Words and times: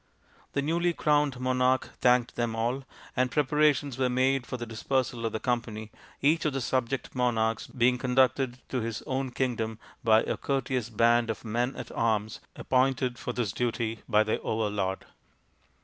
The 0.53 0.63
newly 0.63 0.93
crowned 0.93 1.39
monarch 1.39 1.89
thanked 1.99 2.35
them 2.35 2.55
all, 2.55 2.85
and 3.15 3.29
preparations 3.29 3.99
were 3.99 4.09
made 4.09 4.47
for 4.47 4.57
the 4.57 4.65
dispersal 4.65 5.27
of 5.27 5.31
the 5.31 5.39
company, 5.39 5.91
each 6.23 6.43
of 6.43 6.53
the 6.53 6.59
subject 6.61 7.13
monarchs 7.13 7.67
being 7.67 7.99
conducted 7.99 8.57
to 8.69 8.79
his 8.79 9.03
own 9.03 9.29
kingdom 9.29 9.77
by 10.03 10.23
a 10.23 10.37
courteous 10.37 10.89
band 10.89 11.29
of 11.29 11.45
men 11.45 11.75
at 11.75 11.91
arms 11.91 12.39
appointed 12.55 13.19
for 13.19 13.31
this 13.31 13.51
duty 13.51 13.99
by 14.09 14.23
their 14.23 14.39
overlord. 14.41 15.05